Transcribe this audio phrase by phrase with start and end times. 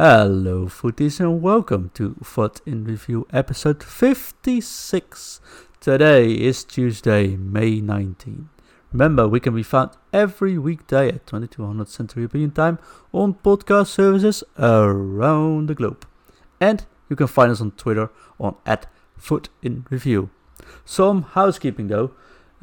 [0.00, 5.40] Hello, footies, and welcome to FUT in Review episode 56.
[5.80, 8.48] Today is Tuesday, May 19.
[8.92, 12.78] Remember, we can be found every weekday at 2200 Central European Time
[13.12, 16.06] on podcast services around the globe.
[16.60, 18.08] And you can find us on Twitter
[18.38, 18.86] on at
[19.16, 20.30] FUT in Review.
[20.84, 22.12] Some housekeeping though.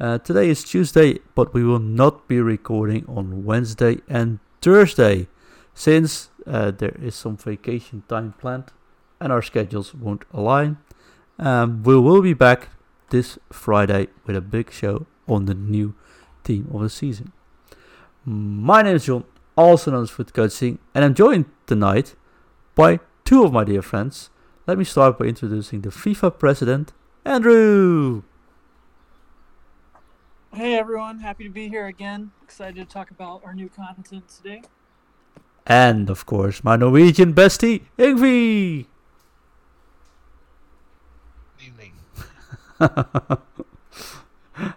[0.00, 5.28] Uh, today is Tuesday, but we will not be recording on Wednesday and Thursday
[5.74, 8.72] since uh, there is some vacation time planned
[9.20, 10.78] and our schedules won't align.
[11.38, 12.68] Um, we will be back
[13.10, 15.94] this Friday with a big show on the new
[16.44, 17.32] team of the season.
[18.24, 19.24] My name is John,
[19.56, 22.14] also known as FUT Coaching, and I'm joined tonight
[22.74, 24.30] by two of my dear friends.
[24.66, 26.92] Let me start by introducing the FIFA president,
[27.24, 28.22] Andrew.
[30.52, 32.32] Hey everyone, happy to be here again.
[32.42, 34.62] Excited to talk about our new content today.
[35.66, 38.86] And of course, my Norwegian bestie, Ingvi.
[41.64, 41.92] Evening.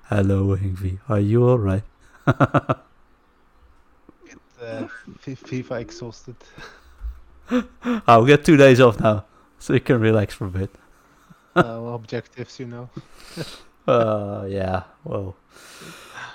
[0.10, 1.00] Hello, Ingvi.
[1.08, 1.84] Are you alright?
[2.26, 2.36] Get
[4.62, 4.88] uh,
[5.26, 6.36] FIFA exhausted.
[8.08, 9.26] I'll get two days off now,
[9.60, 10.70] so you can relax for a bit.
[11.56, 12.90] Uh, objectives, you know,
[13.88, 15.36] Uh, yeah, well.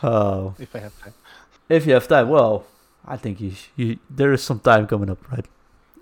[0.03, 1.15] Oh, if I have time.
[1.69, 2.67] if you have time, well,
[3.07, 5.47] I think you, sh- you there is some time coming up, right?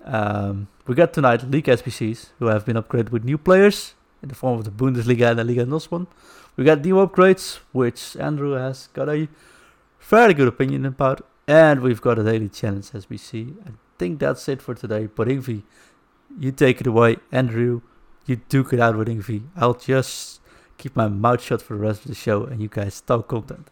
[0.05, 4.35] Um, we got tonight League SBCs who have been upgraded with new players in the
[4.35, 6.07] form of the Bundesliga and the Liga Nosman.
[6.55, 9.27] We got new upgrades, which Andrew has got a
[9.99, 13.55] fairly good opinion about, and we've got a daily challenge SBC.
[13.67, 15.07] I think that's it for today.
[15.07, 15.63] But Ingvi,
[16.39, 17.81] you take it away, Andrew.
[18.25, 19.43] You duke it out with Ingvi.
[19.55, 20.41] I'll just
[20.77, 23.67] keep my mouth shut for the rest of the show, and you guys talk content.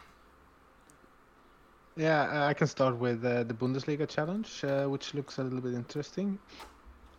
[1.96, 5.60] Yeah, uh, I can start with uh, the Bundesliga challenge, uh, which looks a little
[5.60, 6.38] bit interesting.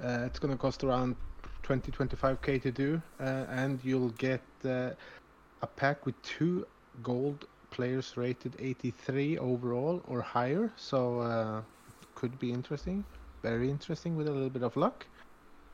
[0.03, 1.15] Uh, it's going to cost around
[1.61, 4.89] 20 25k to do, uh, and you'll get uh,
[5.61, 6.65] a pack with two
[7.03, 10.71] gold players rated 83 overall or higher.
[10.75, 11.63] So,
[12.15, 13.03] could be interesting,
[13.43, 15.05] very interesting with a little bit of luck.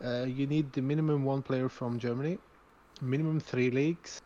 [0.01, 2.37] You need the minimum one player from Germany,
[3.01, 4.21] minimum three leagues,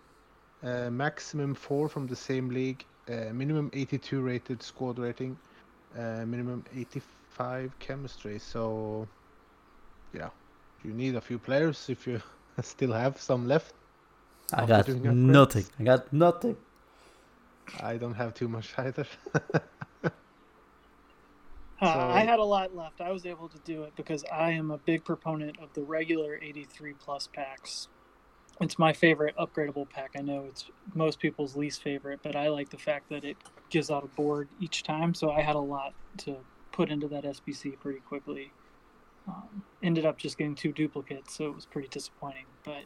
[0.64, 5.38] maximum four from the same league, uh, minimum 82 rated squad rating,
[5.98, 8.40] uh, minimum 85 chemistry.
[8.40, 9.08] So,
[10.14, 10.30] yeah,
[10.84, 12.22] you need a few players if you
[12.62, 13.74] still have some left.
[14.54, 15.66] I got nothing.
[15.80, 16.58] I got nothing.
[17.80, 19.06] I don't have too much either.
[21.82, 23.02] Uh, I had a lot left.
[23.02, 26.40] I was able to do it because I am a big proponent of the regular
[26.42, 27.90] 83 plus packs.
[28.62, 30.12] It's my favorite upgradable pack.
[30.18, 33.38] I know it's most people's least favorite, but I like the fact that it
[33.70, 35.14] gives out a board each time.
[35.14, 36.38] So I had a lot to
[36.72, 38.52] put into that SBC pretty quickly.
[39.28, 42.46] Um, ended up just getting two duplicates, so it was pretty disappointing.
[42.64, 42.84] But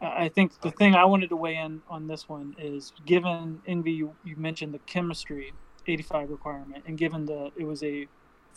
[0.00, 3.96] I think the thing I wanted to weigh in on this one is given Ingvi,
[3.96, 5.52] you, you mentioned the chemistry
[5.86, 8.06] 85 requirement, and given the it was a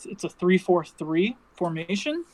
[0.04, 2.24] it's- a three four three formation,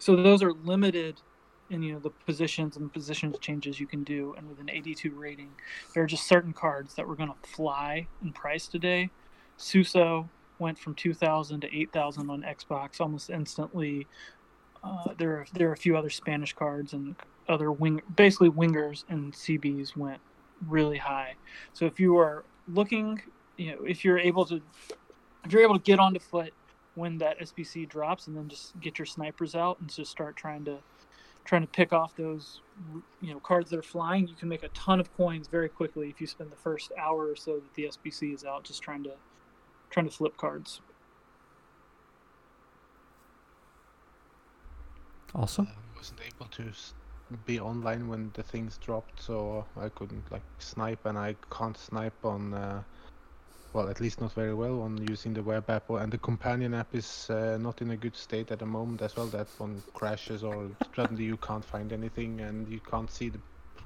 [0.00, 1.20] so those are limited
[1.70, 5.10] in you know the positions and positions changes you can do, and with an 82
[5.12, 5.50] rating,
[5.94, 9.10] there are just certain cards that were going to fly in price today.
[9.56, 14.06] Suso went from 2,000 to 8,000 on Xbox almost instantly.
[14.82, 17.16] Uh, there are there are a few other Spanish cards and
[17.48, 20.20] other wing basically wingers and CBs went
[20.68, 21.34] really high.
[21.72, 23.20] So if you are looking,
[23.56, 24.60] you know, if you're able to
[25.44, 26.52] if you're able to get onto foot
[26.94, 30.64] when that SBC drops and then just get your snipers out and just start trying
[30.64, 30.78] to
[31.50, 32.60] trying to pick off those
[33.20, 36.08] you know cards that are flying, you can make a ton of coins very quickly
[36.08, 39.02] if you spend the first hour or so that the SBC is out just trying
[39.02, 39.14] to
[39.90, 40.80] trying to flip cards.
[45.34, 45.66] Awesome.
[45.66, 46.66] I wasn't able to
[47.44, 52.24] be online when the things dropped, so I couldn't like snipe, and I can't snipe
[52.24, 52.54] on.
[52.54, 52.82] Uh,
[53.72, 56.94] well, at least not very well on using the web app, and the companion app
[56.94, 59.26] is uh, not in a good state at the moment as well.
[59.26, 63.40] That one crashes, or suddenly you can't find anything, and you can't see the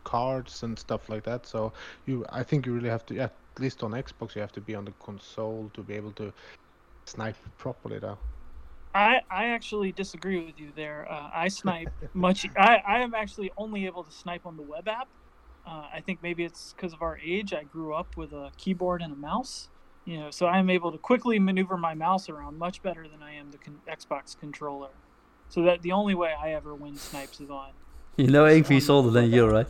[0.04, 1.46] cards and stuff like that.
[1.46, 1.72] So
[2.06, 4.75] you, I think you really have to, at least on Xbox, you have to be
[4.75, 6.32] on the console to be able to
[7.06, 7.98] snipe properly.
[8.00, 8.19] Now.
[8.94, 11.06] I, I actually disagree with you there.
[11.10, 12.46] Uh, I snipe much.
[12.56, 15.08] I, I am actually only able to snipe on the web app.
[15.66, 17.52] Uh, I think maybe it's because of our age.
[17.54, 19.69] I grew up with a keyboard and a mouse,
[20.04, 23.34] you know, so I'm able to quickly maneuver my mouse around much better than I
[23.34, 24.90] am the con- Xbox controller.
[25.48, 27.70] So that the only way I ever win snipes is on.
[28.16, 29.66] You know, It's Ingvi's on older than you, right?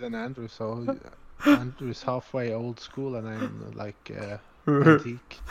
[0.00, 0.96] Than Andrew, so
[1.44, 4.38] Andrew is halfway old school, and I'm like uh,
[4.70, 5.38] antique.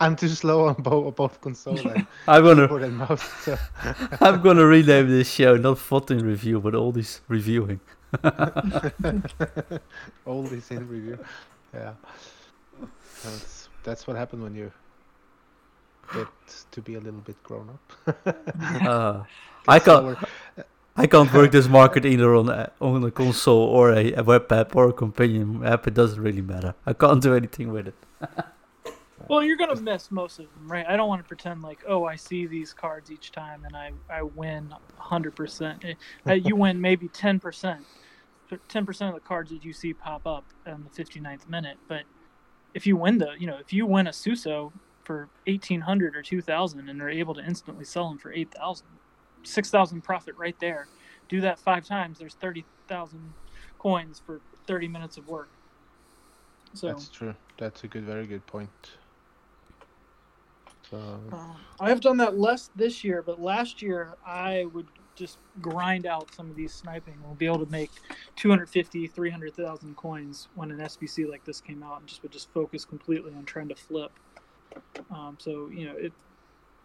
[0.00, 3.22] I'm too slow on both both console and I'm gonna and mouse.
[3.42, 3.56] So.
[4.20, 7.80] I'm gonna rename this show not FUT in Review, but all this reviewing.
[10.26, 11.18] All this in review.
[11.74, 11.92] Yeah.
[13.22, 14.72] That's that's what happened when you
[16.12, 16.26] get
[16.72, 18.36] to be a little bit grown up.
[18.84, 19.24] Uh,
[19.68, 20.02] I can't.
[20.02, 20.18] slower.
[20.96, 24.50] I can't work this market either on a, on a console or a, a web
[24.52, 25.86] app or a companion app.
[25.86, 26.74] It doesn't really matter.
[26.86, 27.94] I can't do anything with it.
[29.28, 30.84] Well, you're gonna miss most of them, right?
[30.88, 33.92] I don't want to pretend like, oh, I see these cards each time and I
[34.10, 35.36] I win 100.
[35.36, 35.84] percent
[36.26, 37.84] You win maybe 10 percent,
[38.56, 41.78] 10 percent of the cards that you see pop up in the 59th minute.
[41.88, 42.02] But
[42.74, 44.72] if you win the, you know, if you win a Suso
[45.04, 48.86] for 1800 or 2000 and are able to instantly sell them for 8000,
[49.42, 50.86] 6000 profit right there.
[51.28, 52.18] Do that five times.
[52.18, 53.32] There's 30,000
[53.78, 55.48] coins for 30 minutes of work.
[56.74, 56.88] So.
[56.88, 57.34] That's true.
[57.58, 58.70] That's a good, very good point.
[60.88, 60.96] So
[61.32, 64.86] Um, I have done that less this year, but last year I would
[65.20, 67.14] just grind out some of these sniping.
[67.22, 67.90] We'll be able to make
[68.36, 72.84] 250, 300,000 coins when an SBC like this came out and just would just focus
[72.84, 74.10] completely on trying to flip.
[75.10, 76.12] Um, so, you know, it,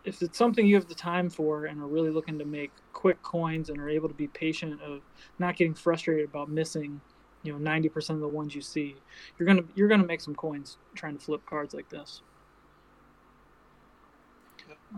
[0.03, 3.21] if it's something you have the time for and are really looking to make quick
[3.23, 5.01] coins and are able to be patient of
[5.39, 6.99] not getting frustrated about missing,
[7.41, 8.95] you know, 90% of the ones you see,
[9.39, 12.21] you're to you're to make some coins trying to flip cards like this.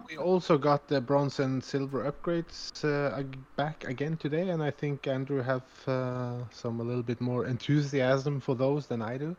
[0.08, 3.24] We also got the bronze and silver upgrades uh,
[3.56, 8.40] back again today, and I think Andrew have uh, some a little bit more enthusiasm
[8.40, 9.36] for those than I do.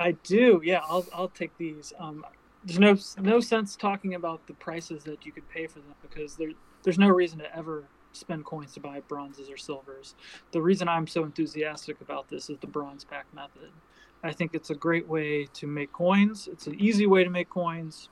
[0.00, 0.60] I do.
[0.64, 1.92] Yeah, I'll I'll take these.
[1.98, 2.24] Um,
[2.64, 6.36] there's no no sense talking about the prices that you could pay for them because
[6.36, 6.50] there
[6.82, 10.14] there's no reason to ever spend coins to buy bronzes or silvers.
[10.52, 13.70] The reason I'm so enthusiastic about this is the bronze pack method.
[14.22, 16.48] I think it's a great way to make coins.
[16.50, 18.08] It's an easy way to make coins,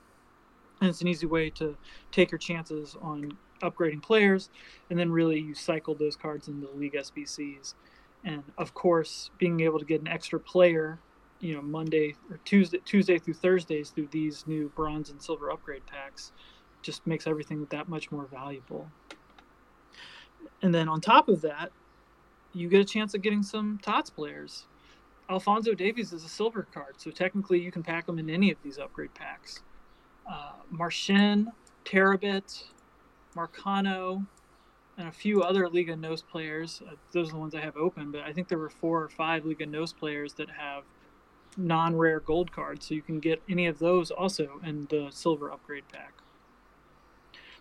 [0.81, 1.77] and it's an easy way to
[2.13, 4.51] take your chances on upgrading players,
[4.91, 7.75] and then really you cycle those cards into the league SBCs.
[8.25, 10.99] And of course, being able to get an extra player
[11.41, 15.87] you know Monday or Tuesday Tuesday through Thursdays through these new bronze and silver upgrade
[15.87, 16.33] packs
[16.83, 18.89] just makes everything that much more valuable.
[20.63, 21.73] And then on top of that,
[22.53, 24.67] you get a chance of getting some TOTS players.
[25.29, 28.59] Alphonso Davies is a silver card, so technically you can pack them in any of
[28.63, 29.63] these upgrade packs.
[30.29, 31.47] Uh, Marchen,
[31.85, 32.65] Terabit,
[33.37, 34.27] Marcano,
[34.99, 36.83] and a few other Liga NOS players.
[36.87, 39.09] Uh, those are the ones I have open, but I think there were four or
[39.09, 40.85] five Liga NOS players that have
[41.57, 45.89] non-rare gold cards, so you can get any of those also in the silver upgrade
[45.93, 46.15] pack.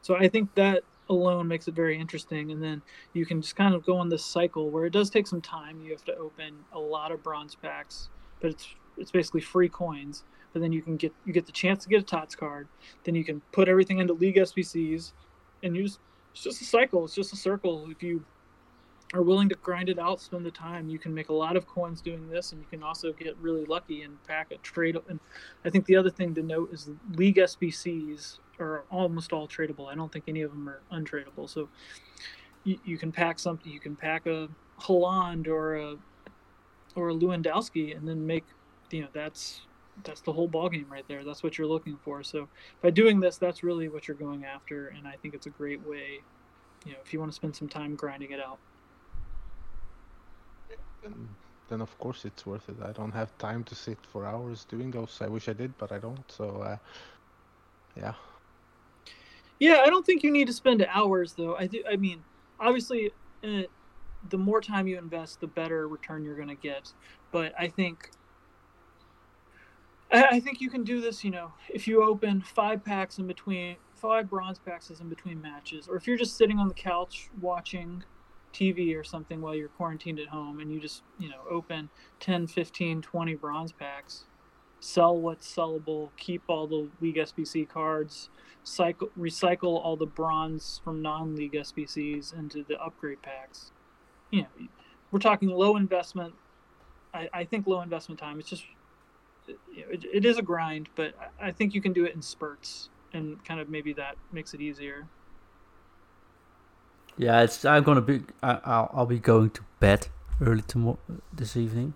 [0.02, 2.82] So I think that alone makes it very interesting, and then
[3.14, 5.82] you can just kind of go on this cycle where it does take some time.
[5.82, 8.10] You have to open a lot of bronze packs,
[8.42, 10.24] but it's it's basically free coins.
[10.56, 12.70] But then you can get you get the chance to get a TOTS card.
[13.04, 15.12] Then you can put everything into League SBCs,
[15.64, 16.00] and just
[16.32, 17.04] it's just a cycle.
[17.04, 17.90] It's just a circle.
[17.92, 18.24] If you
[19.14, 21.68] are willing to grind it out, spend the time, you can make a lot of
[21.68, 24.96] coins doing this, and you can also get really lucky and pack a trade.
[25.10, 25.20] And
[25.66, 29.92] I think the other thing to note is league SBCs are almost all tradable.
[29.92, 31.50] I don't think any of them are untradeable.
[31.50, 31.68] So
[32.64, 33.70] you, you can pack something.
[33.70, 34.48] You can pack a
[34.80, 35.98] Haaland or a
[36.96, 38.46] or a Lewandowski, and then make
[38.90, 39.60] you know that's
[40.04, 41.24] that's the whole ballgame right there.
[41.24, 42.24] That's what you're looking for.
[42.24, 42.48] So
[42.82, 45.86] by doing this, that's really what you're going after, and I think it's a great
[45.88, 46.20] way.
[46.86, 48.60] You know, if you want to spend some time grinding it out.
[51.02, 51.30] Then,
[51.70, 52.76] then of course it's worth it.
[52.84, 55.18] I don't have time to sit for hours doing those.
[55.22, 56.30] I wish I did, but I don't.
[56.32, 56.78] So uh,
[57.96, 58.14] yeah.
[59.60, 61.56] Yeah, I don't think you need to spend hours though.
[61.56, 61.82] I do.
[61.90, 62.24] I mean,
[62.60, 63.12] obviously,
[63.44, 63.64] uh,
[64.30, 66.92] the more time you invest, the better return you're going to get.
[67.32, 68.10] But I think,
[70.24, 71.24] I, think you can do this.
[71.24, 75.88] You know, if you open five packs in between, five bronze packs in between matches,
[75.88, 78.04] or if you're just sitting on the couch watching
[78.54, 82.48] TV or something while you're quarantined at home, and you just you know open 10,
[82.48, 84.26] 15, 20 bronze packs,
[84.80, 88.30] sell what's sellable, keep all the league SBC cards
[88.66, 93.72] cycle recycle all the bronze from non-league SBCs into the upgrade packs.
[94.32, 94.68] You know,
[95.12, 96.34] we're talking low investment.
[97.14, 98.40] I, I think low investment time.
[98.40, 98.66] It's just
[99.48, 102.22] it, it, it is a grind, but I, I think you can do it in
[102.22, 105.08] spurts, and kind of maybe that makes it easier.
[107.18, 107.66] Yeah, it's.
[107.66, 108.24] I'm gonna be.
[108.44, 108.92] I, I'll.
[108.94, 110.08] I'll be going to bed
[110.42, 111.00] early tomorrow
[111.34, 111.94] this evening.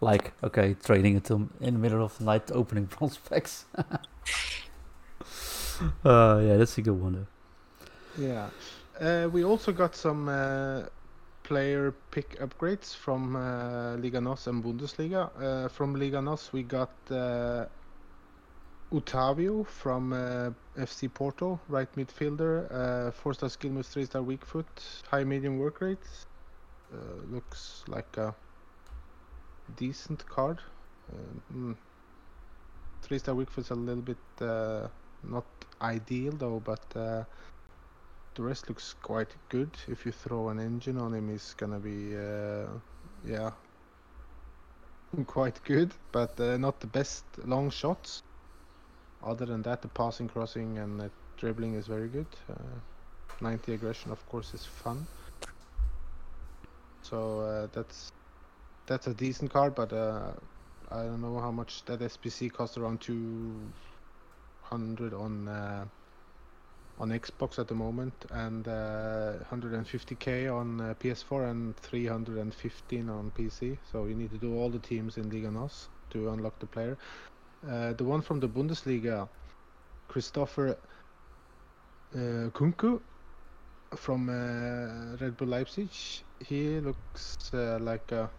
[0.00, 3.66] Like, okay, trading until in the middle of the night, opening prospects.
[3.76, 3.82] uh,
[6.04, 7.26] yeah, that's a good one though.
[8.22, 8.48] Yeah.
[9.00, 10.82] Uh, we also got some uh,
[11.50, 15.30] player pick upgrades from uh, Liga NOS and Bundesliga.
[15.36, 17.64] Uh, from Liga NOS, we got uh,
[19.64, 22.70] from uh, FC Porto, right midfielder.
[22.70, 24.68] Uh, four star skill moves, three star weak foot,
[25.10, 26.06] high medium work rate.
[26.94, 28.32] Uh, looks like a
[29.76, 30.60] decent card.
[31.12, 31.76] Uh, mm.
[33.02, 34.18] Three star weak foot's a little bit
[35.28, 35.46] not
[35.82, 37.26] ideal though, but
[38.34, 39.70] the rest looks quite good.
[39.88, 42.66] If you throw an engine on him, he's gonna be uh,
[43.24, 43.50] yeah
[45.26, 48.22] quite good, but uh, not the best long shots.
[49.22, 52.26] Other than that, the passing, crossing, and dribbling is very good.
[52.48, 52.54] Uh,
[53.40, 55.06] 90 aggression, of course, is fun.
[57.02, 58.12] So uh, that's
[58.86, 60.32] that's a decent card, but uh,
[60.90, 62.78] I don't know how much that SBC costs.
[62.78, 65.90] Around 200 on
[67.00, 73.78] on Xbox at the moment, and 150k on PS4 and 315 on PC.
[73.90, 76.98] So you need to do all the teams in Liga NOS to unlock the player.
[77.68, 79.28] Uh, the one from the Bundesliga,
[80.08, 80.76] Christopher
[82.14, 83.00] uh, Nkunku
[83.96, 85.90] from uh, Red Bull Leipzig.
[86.44, 88.30] He looks uh, like a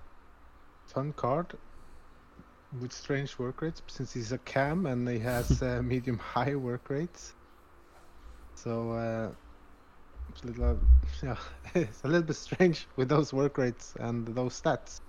[0.88, 1.58] fun card
[2.80, 6.90] with strange work rates since he's a cam and he has uh, medium high work
[6.90, 7.34] rates.
[8.64, 9.32] So uh,
[10.30, 10.80] it's a little,
[11.24, 11.36] yeah,
[11.74, 15.02] it's a little bit strange with those work rates and those stats.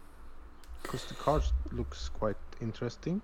[0.83, 3.21] Because the card looks quite interesting.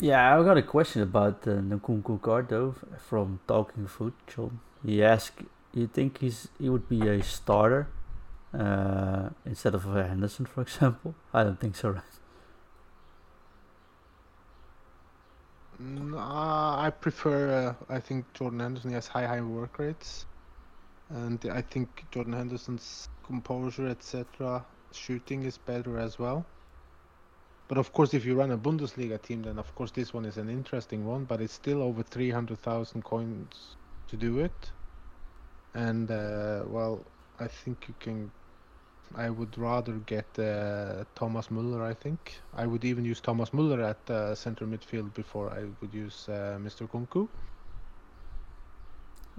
[0.00, 2.74] Yeah, I got a question about uh, Nkunku card though
[3.08, 4.60] from Talking Foot, John.
[4.84, 7.86] He asked, "You think he's he would be a starter
[8.52, 12.02] uh, instead of Henderson, for example?" I don't think so, right?
[15.80, 17.76] Uh, I prefer.
[17.88, 20.26] Uh, I think Jordan Henderson has high high work rates,
[21.10, 26.44] and I think Jordan Henderson's composure, etc., shooting is better as well.
[27.68, 30.36] But of course, if you run a Bundesliga team, then of course this one is
[30.36, 31.26] an interesting one.
[31.26, 33.76] But it's still over 300,000 coins
[34.08, 34.72] to do it.
[35.74, 37.06] And uh, well,
[37.38, 38.32] I think you can.
[39.14, 41.82] I would rather get uh, Thomas Muller.
[41.82, 45.92] I think I would even use Thomas Muller at uh, center midfield before I would
[45.92, 46.88] use uh, Mr.
[46.88, 47.28] Nkunku.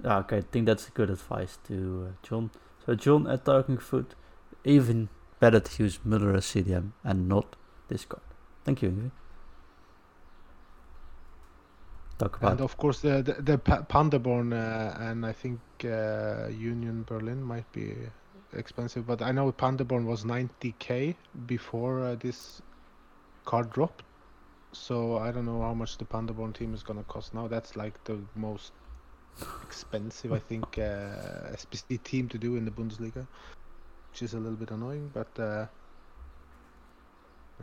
[0.04, 2.50] Yeah, okay, I think that's good advice to uh, John.
[2.84, 4.14] So John at Talking Foot,
[4.64, 5.08] even
[5.40, 7.56] better to use Muller as CDM and not
[7.88, 8.22] Discord.
[8.64, 9.10] Thank you, Ingvi.
[12.18, 16.48] Talk about And of course, the the, the Pa- Panderborn uh, and I think uh,
[16.48, 17.94] Union Berlin might be
[18.54, 21.14] expensive, but I know Panderborn was 90k
[21.46, 22.62] before uh, this
[23.44, 24.04] card dropped.
[24.72, 27.46] So I don't know how much the Panderborn team is gonna cost now.
[27.46, 28.72] That's like the most
[29.62, 33.26] expensive, I think, uh, SBC team to do in the Bundesliga,
[34.10, 35.10] which is a little bit annoying.
[35.12, 35.66] But uh,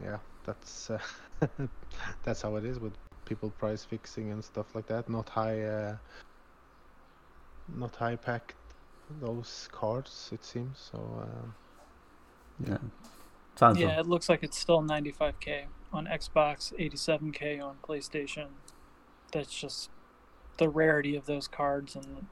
[0.04, 1.00] yeah, that's uh,
[2.24, 2.94] that's how it is with
[3.26, 5.10] people price fixing and stuff like that.
[5.10, 5.98] Not high, uh,
[7.76, 8.54] not high packed
[9.20, 10.30] those cards.
[10.32, 11.00] It seems so.
[11.22, 11.48] Uh,
[12.68, 12.78] yeah.
[13.56, 14.00] Sounds Yeah, yeah.
[14.00, 18.48] it looks like it's still 95k on Xbox, 87k on PlayStation.
[19.32, 19.90] That's just
[20.58, 22.28] the rarity of those cards, and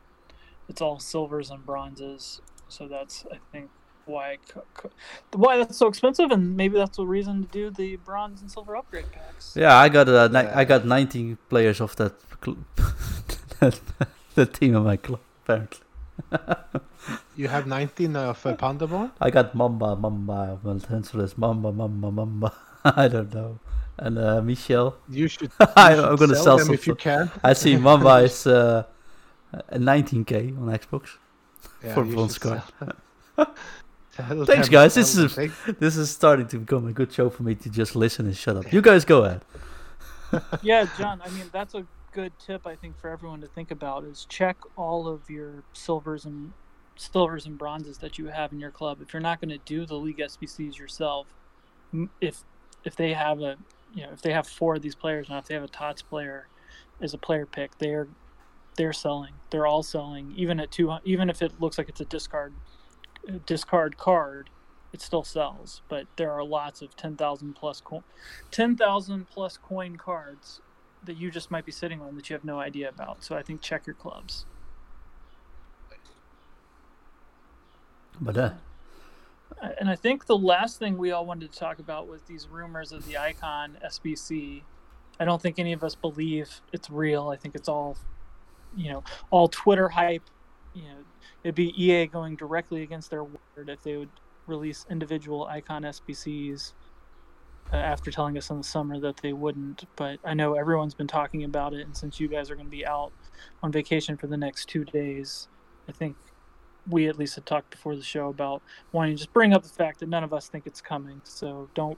[0.69, 2.41] it's all silvers and bronzes.
[2.69, 3.69] So that's I think
[4.05, 4.91] why I co- co-
[5.33, 8.75] why that's so expensive, and maybe that's the reason to do the bronze and silver
[8.75, 9.53] upgrade packs.
[9.55, 12.57] Yeah, I got uh, ni- I got 19 players of that cl-
[13.59, 13.79] that
[14.35, 15.79] the team of my club apparently.
[17.35, 19.11] you have 19 of uh, Panderborn.
[19.21, 22.53] I got Mamba, Mamba, Maltensulis, Mamba, Mamba, Mamba.
[22.85, 23.59] I don't know.
[23.97, 24.95] And uh, Michel.
[25.09, 25.51] You should.
[25.75, 27.31] I- you I'm gonna sell them some if you can.
[27.43, 28.83] I see Mamba is uh,
[29.69, 31.09] a 19k on Xbox.
[31.83, 32.61] Yeah, for you bronze card.
[33.35, 33.53] sell-
[34.15, 34.95] sell Thanks, guys.
[34.95, 37.95] This is- Take- This is starting to become a good show for me to just
[37.95, 38.71] listen and shut up.
[38.73, 39.41] You guys go ahead.
[40.61, 41.21] yeah, John.
[41.23, 44.57] I mean, that's a good tip I think for everyone to think about is check
[44.75, 46.53] all of your silvers and
[46.95, 49.01] silvers and bronzes that you have in your club.
[49.01, 51.27] If you're not going to do the league SBCs yourself,
[52.21, 52.43] if
[52.83, 53.57] if they have a
[53.93, 56.01] you know if they have four of these players now if they have a tots
[56.01, 56.47] player
[57.01, 58.07] as a player pick, they're
[58.77, 59.33] they're selling.
[59.49, 60.95] They're all selling, even at two.
[61.03, 62.53] Even if it looks like it's a discard
[63.45, 64.49] discard card,
[64.93, 65.81] it still sells.
[65.89, 68.03] But there are lots of ten thousand plus coin,
[68.51, 70.61] ten thousand plus coin cards
[71.05, 73.23] that you just might be sitting on that you have no idea about.
[73.23, 74.45] So I think check your clubs.
[78.19, 78.51] But uh,
[79.61, 82.47] Uh, And I think the last thing we all wanted to talk about was these
[82.47, 84.63] rumors of the Icon SBC.
[85.19, 87.29] I don't think any of us believe it's real.
[87.29, 87.97] I think it's all,
[88.75, 90.23] you know, all Twitter hype.
[90.73, 90.97] You know,
[91.43, 94.09] it'd be EA going directly against their word if they would
[94.45, 96.73] release individual Icon SBCs.
[97.73, 99.83] Uh, after telling us in the summer that they wouldn't.
[99.97, 102.71] But I know everyone's been talking about it, and since you guys are going to
[102.71, 103.11] be out
[103.61, 105.49] on vacation for the next two days,
[105.89, 106.15] I think
[106.89, 108.61] we at least had talked before the show about
[108.93, 111.19] wanting to just bring up the fact that none of us think it's coming.
[111.25, 111.97] So don't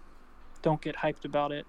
[0.63, 1.67] don't get hyped about it.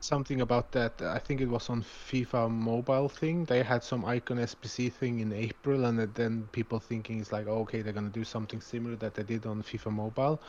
[0.00, 1.00] Something about that.
[1.00, 3.46] I think it was on FIFA Mobile thing.
[3.46, 7.60] They had some Icon SBC thing in April, and then people thinking it's like, oh,
[7.60, 10.42] okay, they're gonna do something similar that they did on FIFA Mobile.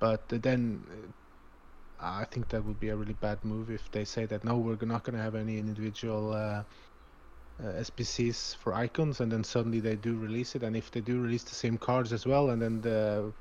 [0.00, 0.82] But then
[2.04, 4.76] I think that would be a really bad move if they say that no, we're
[4.82, 6.62] not going to have any individual uh,
[7.62, 10.62] uh, SBCs for icons, and then suddenly they do release it.
[10.62, 13.32] And if they do release the same cards as well, and then the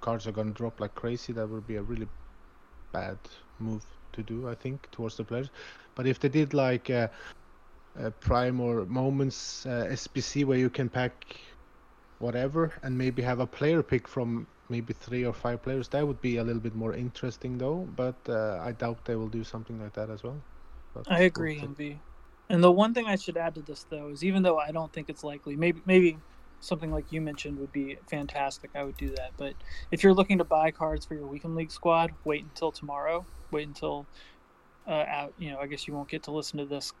[0.00, 2.08] cards are going to drop like crazy, that would be a really
[2.92, 3.18] bad
[3.60, 5.50] move to do, I think, towards the players.
[5.94, 7.08] But if they did like uh,
[7.98, 11.36] uh Prime or Moments uh, SBC where you can pack
[12.22, 15.88] whatever and maybe have a player pick from maybe three or five players.
[15.88, 17.86] That would be a little bit more interesting, though.
[17.96, 20.40] But uh, I doubt they will do something like that as well.
[20.94, 21.98] But I agree, Ingvi.
[22.48, 24.92] And the one thing I should add to this, though, is even though I don't
[24.92, 26.18] think it's likely, maybe maybe
[26.60, 28.70] something like you mentioned would be fantastic.
[28.74, 29.32] I would do that.
[29.36, 29.54] But
[29.90, 33.26] if you're looking to buy cards for your weekend league squad, wait until tomorrow.
[33.50, 34.06] Wait until
[34.86, 35.32] uh, out.
[35.38, 36.92] You know, I guess you won't get to listen to this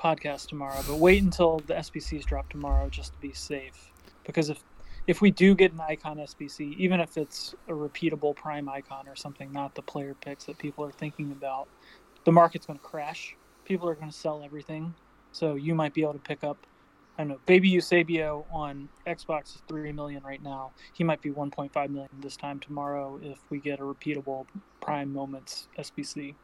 [0.00, 3.93] podcast tomorrow, but wait until the SBCs drop tomorrow just to be safe.
[4.24, 4.62] Because if
[5.06, 9.16] if we do get an icon SBC, even if it's a repeatable prime icon or
[9.16, 11.68] something, not the player picks that people are thinking about,
[12.24, 13.36] the market's going to crash.
[13.64, 14.94] People are going to sell everything.
[15.32, 16.56] So you might be able to pick up,
[17.18, 20.72] I don't know, Baby Eusebio on Xbox is 3 million right now.
[20.94, 24.46] He might be 1.5 million this time tomorrow if we get a repeatable
[24.80, 26.34] prime moments SBC.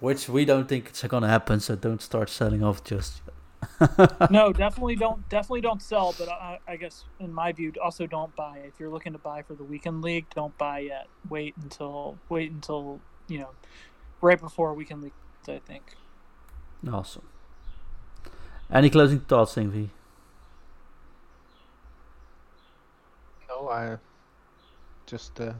[0.00, 3.34] Which we don't think it's going to happen, so don't start selling off just yet.
[4.30, 5.28] no, definitely don't.
[5.28, 6.14] Definitely don't sell.
[6.18, 8.58] But I, I, guess in my view, also don't buy.
[8.64, 11.06] If you're looking to buy for the weekend league, don't buy yet.
[11.28, 13.50] Wait until wait until you know,
[14.20, 15.12] right before weekend league.
[15.48, 15.96] I think.
[16.92, 17.26] Awesome.
[18.70, 19.88] Any closing thoughts, Ingvi?
[23.48, 23.96] No, I
[25.06, 25.54] just uh,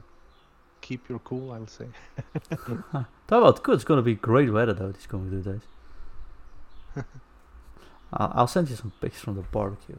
[0.81, 1.51] keep your cool.
[1.51, 1.87] I'll say.
[2.49, 3.75] Talk about good.
[3.75, 4.91] It's going to be great weather though.
[4.91, 7.05] These coming two days.
[8.13, 9.97] I'll, I'll send you some pics from the barbecue.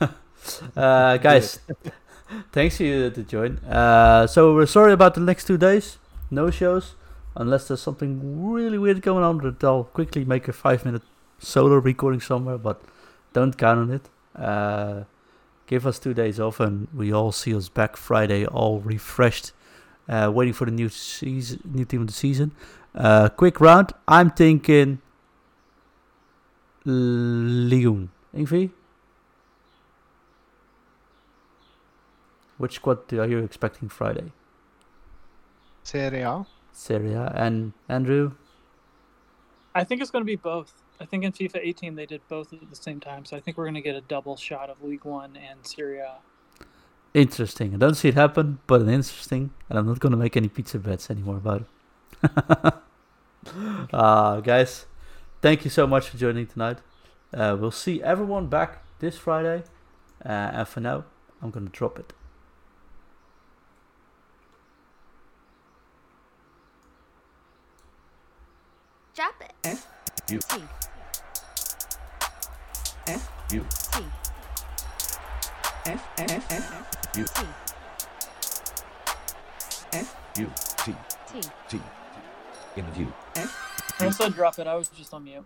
[0.00, 1.58] uh, guys,
[2.52, 3.58] thanks for you to join.
[3.58, 5.98] Uh, so we're sorry about the next two days.
[6.30, 6.94] No shows.
[7.34, 11.02] Unless there's something really weird going on, but I'll quickly make a five minute
[11.38, 12.80] solo recording somewhere, but
[13.34, 14.08] don't count on it.
[14.34, 15.04] Uh,
[15.66, 19.52] give us two days off and we all see us back Friday, all refreshed,
[20.08, 22.52] uh, waiting for the new season, new team of the season.
[22.94, 23.92] Uh, quick round.
[24.08, 25.02] I'm thinking
[26.86, 28.10] Leon.
[28.34, 28.70] Ingvi?
[32.58, 34.32] Which squad are you expecting Friday?
[35.82, 36.46] Serie A.
[36.72, 37.32] Serie A.
[37.36, 38.32] And Andrew?
[39.74, 40.72] I think it's going to be both.
[41.00, 43.58] I think in FIFA 18 they did both at the same time, so I think
[43.58, 46.16] we're going to get a double shot of League One and Serie A.
[47.12, 47.74] Interesting.
[47.74, 49.50] I don't see it happen, but interesting.
[49.68, 51.64] And I'm not going to make any pizza bets anymore about
[52.22, 52.74] it.
[53.92, 54.86] uh, guys,
[55.46, 56.78] thank you so much for joining tonight.
[57.32, 59.62] Uh, we'll see everyone back this Friday.
[60.24, 61.04] Uh, and for now,
[61.40, 62.12] I'm going to drop it.
[69.14, 69.52] Drop it.
[69.62, 69.86] F
[70.30, 70.62] U T
[73.06, 74.04] F U T
[75.86, 77.46] F F F U T
[79.92, 80.94] F U T.
[81.32, 81.48] T.
[81.68, 81.80] T.
[82.74, 83.12] In the view.
[83.36, 83.65] I
[84.10, 84.66] said drop it.
[84.66, 85.44] I was just on mute.